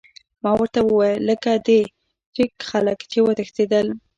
[0.43, 1.69] ما ورته وویل: لکه د
[2.35, 3.87] چیک خلک، چې وتښتېدل.